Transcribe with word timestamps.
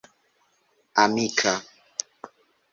amika 1.01 1.53